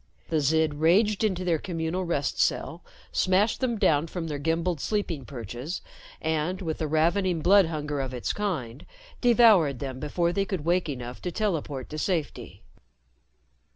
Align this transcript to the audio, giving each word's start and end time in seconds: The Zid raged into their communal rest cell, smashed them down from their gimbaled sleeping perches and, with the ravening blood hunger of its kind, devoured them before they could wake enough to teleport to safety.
The 0.29 0.39
Zid 0.39 0.73
raged 0.79 1.23
into 1.23 1.45
their 1.45 1.59
communal 1.59 2.05
rest 2.05 2.39
cell, 2.39 2.83
smashed 3.11 3.59
them 3.59 3.77
down 3.77 4.07
from 4.07 4.25
their 4.25 4.39
gimbaled 4.39 4.81
sleeping 4.81 5.25
perches 5.25 5.83
and, 6.19 6.59
with 6.59 6.79
the 6.79 6.87
ravening 6.87 7.41
blood 7.41 7.67
hunger 7.67 8.01
of 8.01 8.11
its 8.11 8.33
kind, 8.33 8.87
devoured 9.21 9.77
them 9.77 9.99
before 9.99 10.33
they 10.33 10.43
could 10.45 10.65
wake 10.65 10.89
enough 10.89 11.21
to 11.21 11.31
teleport 11.31 11.87
to 11.91 11.99
safety. 11.99 12.63